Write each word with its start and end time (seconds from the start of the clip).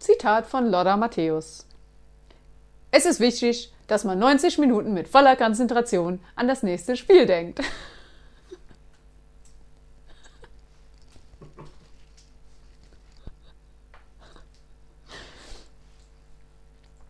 Zitat 0.00 0.46
von 0.46 0.70
Lotta 0.70 0.96
Matthäus. 0.96 1.66
Es 2.90 3.04
ist 3.04 3.20
wichtig, 3.20 3.70
dass 3.86 4.04
man 4.04 4.18
90 4.18 4.56
Minuten 4.56 4.94
mit 4.94 5.08
voller 5.08 5.36
Konzentration 5.36 6.20
an 6.36 6.48
das 6.48 6.62
nächste 6.62 6.96
Spiel 6.96 7.26
denkt. 7.26 7.60